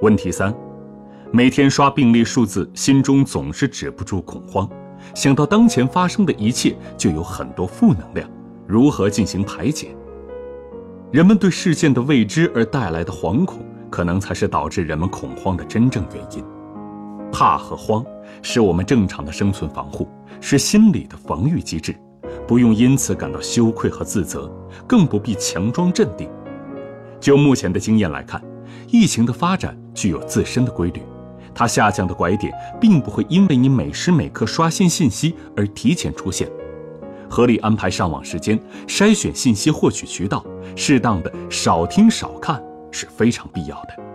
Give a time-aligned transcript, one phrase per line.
[0.00, 0.54] 问题三，
[1.32, 4.68] 每天刷病例数字，心中总是止不住恐慌，
[5.12, 8.30] 想到当前发生的一切，就有很多负能量，
[8.64, 9.88] 如何进行排解？
[11.10, 13.58] 人们对事件的未知而带来的惶恐，
[13.90, 16.44] 可能才是导致人们恐慌的真正原因。
[17.32, 18.04] 怕和慌
[18.40, 20.08] 是我们正常的生存防护，
[20.40, 21.92] 是心理的防御机制，
[22.46, 24.48] 不用因此感到羞愧和自责，
[24.86, 26.30] 更不必强装镇定。
[27.18, 28.40] 就目前的经验来看，
[28.88, 31.02] 疫情的发展具有自身的规律，
[31.54, 36.48] 它下降的拐点并不会因为你每时每刻刷新信息而提前出现。
[37.28, 44.07] 合理安排上网时间，筛选信息获取渠道，适当的少听少看是非常必要的。